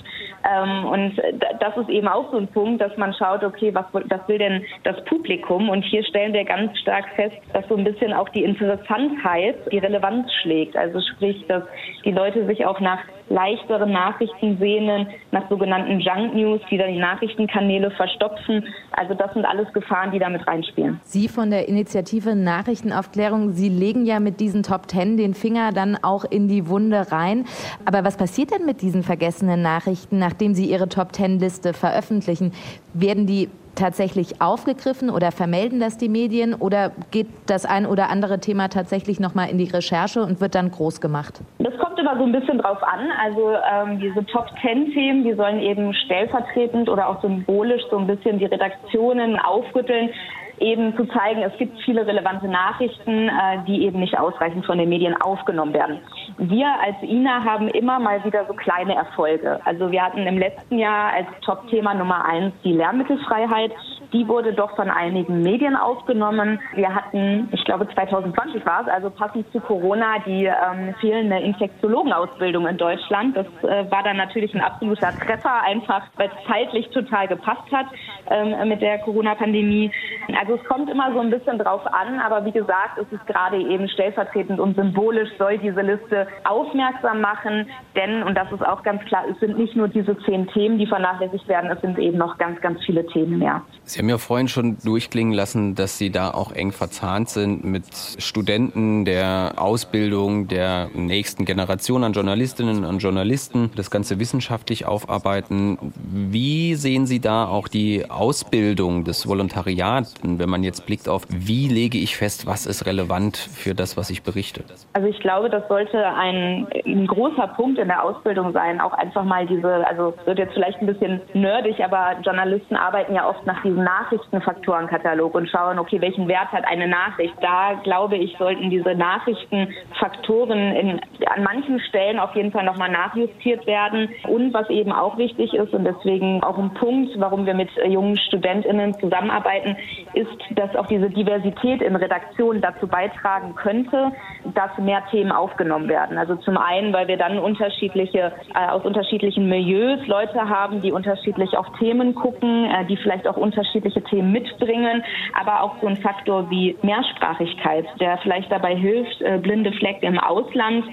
Ähm, 0.48 0.86
und 0.86 1.20
das 1.60 1.76
ist 1.76 1.88
eben 1.88 2.08
auch 2.08 2.30
so 2.30 2.38
ein 2.38 2.48
Punkt, 2.48 2.80
dass 2.80 2.96
man 2.96 3.12
schaut, 3.14 3.44
okay, 3.44 3.74
was, 3.74 3.86
was 3.92 4.28
will 4.28 4.38
denn 4.38 4.64
das 4.84 5.02
Publikum? 5.04 5.68
Und 5.68 5.82
hier 5.82 6.04
stellen 6.04 6.32
wir 6.32 6.44
ganz 6.44 6.78
stark 6.78 7.06
fest, 7.16 7.36
dass 7.52 7.66
so 7.68 7.76
ein 7.76 7.84
bisschen 7.84 8.12
auch 8.12 8.28
die 8.30 8.44
Interessantheit 8.44 9.56
die 9.70 9.78
Relevanz 9.78 10.32
schlägt. 10.42 10.76
Also 10.76 11.00
sprich, 11.00 11.44
dass 11.48 11.64
die 12.04 12.12
Leute 12.12 12.46
sich 12.46 12.64
auch 12.64 12.80
nach 12.80 13.00
leichteren 13.28 13.92
Nachrichten 13.92 14.58
sehnen, 14.58 15.08
nach 15.32 15.48
sogenannten 15.48 16.00
Junk 16.00 16.34
News, 16.34 16.60
die 16.70 16.78
dann 16.78 16.92
die 16.92 16.98
Nachrichtenkanäle 16.98 17.90
verstopfen. 17.90 18.64
Also 18.92 19.14
das 19.14 19.32
sind 19.34 19.44
alles 19.44 19.72
Gefahren, 19.72 20.12
die 20.12 20.18
damit 20.18 20.46
reinspielen. 20.46 21.00
Sie 21.02 21.28
von 21.28 21.50
der 21.50 21.68
Initiative 21.68 22.34
Nachrichtenaufklärung, 22.34 23.52
Sie 23.52 23.68
legen 23.68 24.06
ja 24.06 24.20
mit 24.20 24.40
diesen 24.40 24.62
Top 24.62 24.88
Ten 24.88 25.16
den 25.16 25.34
Finger 25.34 25.72
dann 25.72 25.98
auch 26.02 26.24
in 26.24 26.48
die 26.48 26.68
Wunde 26.68 27.10
rein. 27.10 27.44
Aber 27.84 28.04
was 28.04 28.16
passiert 28.16 28.52
denn 28.52 28.64
mit 28.64 28.82
diesen 28.82 29.02
vergessenen 29.02 29.62
Nachrichten, 29.62 30.18
nachdem 30.18 30.54
Sie 30.54 30.66
Ihre 30.66 30.88
Top 30.88 31.12
Ten 31.12 31.38
Liste 31.38 31.72
veröffentlichen? 31.72 32.52
Werden 32.94 33.26
die 33.26 33.48
tatsächlich 33.76 34.40
aufgegriffen 34.40 35.10
oder 35.10 35.30
vermelden 35.30 35.78
das 35.78 35.98
die 35.98 36.08
Medien 36.08 36.54
oder 36.54 36.90
geht 37.10 37.28
das 37.46 37.64
ein 37.64 37.86
oder 37.86 38.10
andere 38.10 38.40
Thema 38.40 38.68
tatsächlich 38.68 39.20
nochmal 39.20 39.50
in 39.50 39.58
die 39.58 39.70
Recherche 39.70 40.22
und 40.22 40.40
wird 40.40 40.54
dann 40.54 40.70
groß 40.70 41.00
gemacht? 41.00 41.40
Das 41.58 41.76
kommt 41.78 41.98
immer 41.98 42.16
so 42.16 42.24
ein 42.24 42.32
bisschen 42.32 42.58
drauf 42.58 42.82
an. 42.82 43.08
Also 43.22 43.52
ähm, 43.52 44.00
diese 44.00 44.24
Top 44.26 44.46
Ten 44.60 44.92
Themen, 44.92 45.24
die 45.24 45.34
sollen 45.34 45.60
eben 45.60 45.94
stellvertretend 45.94 46.88
oder 46.88 47.08
auch 47.08 47.20
symbolisch 47.22 47.82
so 47.90 47.98
ein 47.98 48.06
bisschen 48.06 48.38
die 48.38 48.46
Redaktionen 48.46 49.38
aufrütteln 49.38 50.10
eben 50.58 50.96
zu 50.96 51.04
zeigen, 51.06 51.42
es 51.42 51.56
gibt 51.58 51.78
viele 51.82 52.06
relevante 52.06 52.48
Nachrichten, 52.48 53.28
äh, 53.28 53.64
die 53.66 53.84
eben 53.84 54.00
nicht 54.00 54.18
ausreichend 54.18 54.64
von 54.66 54.78
den 54.78 54.88
Medien 54.88 55.14
aufgenommen 55.20 55.72
werden. 55.72 55.98
Wir 56.38 56.66
als 56.66 56.96
INA 57.02 57.44
haben 57.44 57.68
immer 57.68 57.98
mal 57.98 58.24
wieder 58.24 58.44
so 58.46 58.54
kleine 58.54 58.94
Erfolge. 58.94 59.60
Also 59.64 59.90
wir 59.90 60.02
hatten 60.02 60.26
im 60.26 60.38
letzten 60.38 60.78
Jahr 60.78 61.12
als 61.12 61.26
Top-Thema 61.42 61.94
Nummer 61.94 62.24
eins 62.24 62.54
die 62.64 62.72
Lehrmittelfreiheit. 62.72 63.72
Die 64.16 64.26
wurde 64.28 64.54
doch 64.54 64.74
von 64.76 64.88
einigen 64.88 65.42
Medien 65.42 65.76
aufgenommen. 65.76 66.58
Wir 66.74 66.94
hatten, 66.94 67.50
ich 67.52 67.62
glaube 67.66 67.86
2020 67.92 68.64
war 68.64 68.80
es, 68.80 68.88
also 68.88 69.10
passend 69.10 69.44
zu 69.52 69.60
Corona, 69.60 70.20
die 70.24 70.46
ähm, 70.46 70.94
fehlende 71.02 71.36
Infektiologenausbildung 71.36 72.66
in 72.66 72.78
Deutschland. 72.78 73.36
Das 73.36 73.46
äh, 73.62 73.90
war 73.90 74.02
dann 74.04 74.16
natürlich 74.16 74.54
ein 74.54 74.62
absoluter 74.62 75.12
Treffer, 75.18 75.62
einfach 75.66 76.04
weil 76.16 76.28
es 76.28 76.48
zeitlich 76.50 76.88
total 76.94 77.28
gepasst 77.28 77.70
hat 77.70 77.88
ähm, 78.30 78.66
mit 78.66 78.80
der 78.80 79.00
Corona-Pandemie. 79.00 79.92
Also 80.40 80.54
es 80.54 80.64
kommt 80.64 80.88
immer 80.88 81.12
so 81.12 81.20
ein 81.20 81.28
bisschen 81.28 81.58
drauf 81.58 81.86
an, 81.86 82.18
aber 82.18 82.42
wie 82.46 82.52
gesagt, 82.52 82.96
es 82.96 83.12
ist 83.12 83.26
gerade 83.26 83.58
eben 83.58 83.86
stellvertretend 83.86 84.58
und 84.58 84.76
symbolisch 84.76 85.28
soll 85.36 85.58
diese 85.58 85.82
Liste 85.82 86.26
aufmerksam 86.44 87.20
machen, 87.20 87.68
denn, 87.94 88.22
und 88.22 88.34
das 88.34 88.50
ist 88.50 88.66
auch 88.66 88.82
ganz 88.82 89.04
klar, 89.04 89.24
es 89.30 89.38
sind 89.40 89.58
nicht 89.58 89.76
nur 89.76 89.88
diese 89.88 90.16
zehn 90.20 90.46
Themen, 90.48 90.78
die 90.78 90.86
vernachlässigt 90.86 91.46
werden, 91.48 91.70
es 91.70 91.80
sind 91.82 91.98
eben 91.98 92.16
noch 92.16 92.38
ganz, 92.38 92.58
ganz 92.62 92.82
viele 92.84 93.06
Themen 93.06 93.38
mehr. 93.38 93.60
Sie 93.82 94.00
haben 94.00 94.05
ja 94.08 94.18
vorhin 94.18 94.48
schon 94.48 94.78
durchklingen 94.84 95.32
lassen, 95.32 95.74
dass 95.74 95.98
Sie 95.98 96.10
da 96.10 96.30
auch 96.30 96.52
eng 96.52 96.72
verzahnt 96.72 97.28
sind 97.28 97.64
mit 97.64 97.84
Studenten 98.18 99.04
der 99.04 99.54
Ausbildung 99.56 100.48
der 100.48 100.88
nächsten 100.94 101.44
Generation 101.44 102.04
an 102.04 102.12
Journalistinnen 102.12 102.84
und 102.84 102.98
Journalisten, 102.98 103.70
das 103.76 103.90
Ganze 103.90 104.18
wissenschaftlich 104.18 104.86
aufarbeiten. 104.86 105.78
Wie 105.94 106.74
sehen 106.74 107.06
Sie 107.06 107.20
da 107.20 107.46
auch 107.46 107.68
die 107.68 108.10
Ausbildung 108.10 109.04
des 109.04 109.26
Volontariats 109.26 110.14
wenn 110.22 110.48
man 110.48 110.62
jetzt 110.62 110.86
blickt 110.86 111.08
auf, 111.08 111.22
wie 111.28 111.68
lege 111.68 111.98
ich 111.98 112.16
fest, 112.16 112.46
was 112.46 112.66
ist 112.66 112.86
relevant 112.86 113.36
für 113.36 113.74
das, 113.74 113.96
was 113.96 114.10
ich 114.10 114.22
berichte? 114.22 114.64
Also 114.92 115.08
ich 115.08 115.18
glaube, 115.20 115.50
das 115.50 115.66
sollte 115.68 116.04
ein, 116.06 116.66
ein 116.84 117.06
großer 117.06 117.48
Punkt 117.48 117.78
in 117.78 117.88
der 117.88 118.02
Ausbildung 118.02 118.52
sein, 118.52 118.80
auch 118.80 118.92
einfach 118.92 119.24
mal 119.24 119.46
diese, 119.46 119.86
also 119.86 120.14
wird 120.24 120.38
jetzt 120.38 120.54
vielleicht 120.54 120.80
ein 120.80 120.86
bisschen 120.86 121.20
nerdig, 121.34 121.82
aber 121.82 122.16
Journalisten 122.22 122.76
arbeiten 122.76 123.14
ja 123.14 123.28
oft 123.28 123.44
nach 123.46 123.62
diesem 123.62 123.82
Nachrichtenfaktorenkatalog 123.86 125.34
und 125.34 125.48
schauen, 125.48 125.78
okay, 125.78 126.00
welchen 126.00 126.26
Wert 126.26 126.50
hat 126.52 126.66
eine 126.66 126.88
Nachricht? 126.88 127.34
Da 127.40 127.74
glaube 127.84 128.16
ich, 128.16 128.36
sollten 128.36 128.68
diese 128.68 128.94
Nachrichtenfaktoren 128.94 130.58
in, 130.74 131.00
an 131.26 131.42
manchen 131.44 131.78
Stellen 131.80 132.18
auf 132.18 132.34
jeden 132.34 132.50
Fall 132.50 132.64
nochmal 132.64 132.90
nachjustiert 132.90 133.66
werden. 133.66 134.08
Und 134.28 134.52
was 134.52 134.68
eben 134.70 134.92
auch 134.92 135.16
wichtig 135.18 135.54
ist 135.54 135.72
und 135.72 135.84
deswegen 135.84 136.42
auch 136.42 136.58
ein 136.58 136.74
Punkt, 136.74 137.12
warum 137.18 137.46
wir 137.46 137.54
mit 137.54 137.70
jungen 137.86 138.16
StudentInnen 138.18 138.98
zusammenarbeiten, 138.98 139.76
ist, 140.14 140.36
dass 140.50 140.74
auch 140.74 140.86
diese 140.86 141.08
Diversität 141.10 141.80
in 141.82 141.94
Redaktionen 141.94 142.60
dazu 142.60 142.88
beitragen 142.88 143.54
könnte, 143.54 144.12
dass 144.54 144.76
mehr 144.78 145.02
Themen 145.10 145.30
aufgenommen 145.30 145.88
werden. 145.88 146.18
Also 146.18 146.36
zum 146.36 146.56
einen, 146.56 146.92
weil 146.92 147.06
wir 147.08 147.16
dann 147.16 147.38
unterschiedliche, 147.38 148.32
äh, 148.54 148.68
aus 148.68 148.84
unterschiedlichen 148.84 149.48
Milieus 149.48 150.06
Leute 150.06 150.48
haben, 150.48 150.82
die 150.82 150.92
unterschiedlich 150.92 151.56
auf 151.56 151.66
Themen 151.78 152.14
gucken, 152.14 152.64
äh, 152.64 152.84
die 152.86 152.96
vielleicht 152.96 153.28
auch 153.28 153.36
unterschiedliche 153.76 154.02
Themen 154.04 154.32
mitbringen, 154.32 155.02
aber 155.34 155.62
auch 155.62 155.74
so 155.80 155.86
ein 155.86 155.96
Faktor 155.96 156.48
wie 156.50 156.76
Mehrsprachigkeit, 156.82 157.86
der 158.00 158.18
vielleicht 158.18 158.50
dabei 158.50 158.74
hilft, 158.74 159.20
äh, 159.22 159.38
blinde 159.38 159.72
Flecken 159.72 160.06
im 160.06 160.18
Ausland 160.18 160.84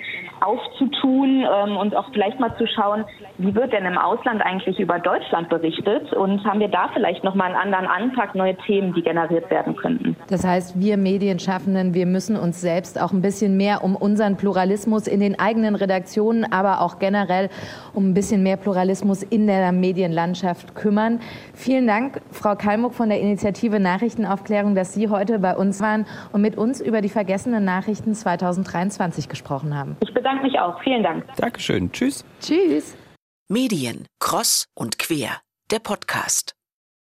aufzutun 0.44 1.46
ähm, 1.46 1.78
und 1.78 1.96
auch 1.96 2.06
vielleicht 2.12 2.40
mal 2.40 2.56
zu 2.58 2.68
schauen, 2.68 3.06
wie 3.38 3.56
wird 3.56 3.74
denn 3.74 3.86
im 3.86 3.98
Ausland 3.98 4.42
eigentlich 4.42 4.80
über 4.80 5.00
Deutschland 5.00 5.50
berichtet 5.50 6.14
und 6.14 6.44
haben 6.44 6.60
wir 6.60 6.68
da 6.68 6.90
vielleicht 6.94 7.24
noch 7.24 7.36
mal 7.36 7.46
einen 7.46 7.56
anderen 7.56 7.88
Anpack, 7.88 8.36
neue 8.36 8.56
Themen, 8.58 8.94
die 8.94 9.02
generiert 9.02 9.50
werden 9.50 9.76
könnten. 9.76 10.16
Das 10.28 10.46
heißt, 10.46 10.80
wir 10.80 10.98
Medienschaffenden, 10.98 11.94
wir 11.94 12.06
müssen 12.06 12.38
uns 12.38 12.62
selbst 12.62 13.02
auch 13.02 13.12
ein 13.12 13.22
bisschen 13.22 13.58
mehr 13.58 13.84
um 13.84 13.96
unseren 13.96 14.38
Pluralismus 14.38 15.08
in 15.08 15.20
den 15.20 15.40
eigenen 15.40 15.76
Redaktionen, 15.76 16.52
aber 16.52 16.82
auch 16.82 17.00
generell 17.00 17.50
um 17.94 18.10
ein 18.10 18.14
bisschen 18.14 18.44
mehr 18.44 18.58
Pluralismus 18.58 19.24
in 19.24 19.48
der 19.48 19.72
Medienlandschaft 19.72 20.76
kümmern. 20.76 21.20
Vielen 21.54 21.88
Dank, 21.88 22.22
Frau 22.32 22.56
Kalmuck 22.56 22.94
von 22.94 23.10
der 23.10 23.20
Initiative 23.20 23.80
Nachrichtenaufklärung, 23.80 24.76
dass 24.76 24.94
Sie 24.94 25.10
heute 25.10 25.40
bei 25.40 25.56
uns 25.56 25.82
waren 25.82 26.06
und 26.32 26.42
mit 26.42 26.58
uns 26.58 26.82
über 26.82 27.02
die 27.02 27.10
vergessenen 27.10 27.64
Nachrichten 27.64 28.14
2023 28.14 29.30
gesprochen 29.30 29.78
haben. 29.78 29.98
Ich 30.02 30.14
bedanke 30.34 30.44
mich 30.44 30.60
auch. 30.60 30.82
Vielen 30.84 31.04
Dank. 31.04 31.26
Dankeschön. 31.38 31.92
Tschüss. 31.92 32.26
Tschüss. 32.42 32.96
Medien, 33.50 34.08
Cross 34.20 34.68
und 34.76 34.98
Quer, 34.98 35.42
der 35.70 35.80
Podcast. 35.80 36.56